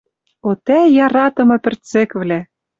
О 0.47 0.51
тӓ, 0.65 0.79
яратымы 1.05 1.57
пӹрцӹквлӓ! 1.63 2.39